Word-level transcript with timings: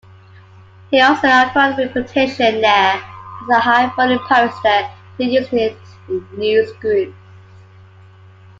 He 0.89 0.99
also 0.99 1.27
acquired 1.27 1.77
a 1.77 1.85
reputation 1.85 2.59
there 2.59 2.93
as 2.95 3.49
a 3.53 3.59
high-volume 3.59 4.19
poster 4.27 4.89
to 5.19 5.23
Usenet 5.23 5.77
newsgroups. 6.09 7.13